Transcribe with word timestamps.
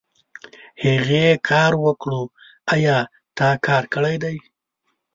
هغې 0.83 1.25
کار 1.49 1.71
وکړو 1.83 2.21
ايا 2.73 2.97
تا 3.37 3.49
کار 3.65 3.83
کړی 3.93 4.15
دی؟ 4.23 4.35